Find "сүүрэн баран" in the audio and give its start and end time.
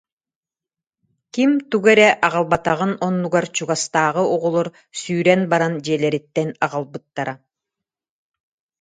4.99-5.73